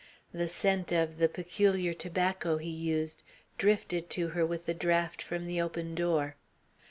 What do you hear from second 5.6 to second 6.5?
open door.